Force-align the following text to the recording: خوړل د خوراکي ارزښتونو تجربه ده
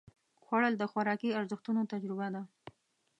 خوړل 0.45 0.73
د 0.77 0.83
خوراکي 0.91 1.29
ارزښتونو 1.39 1.81
تجربه 1.91 2.27
ده 2.35 2.41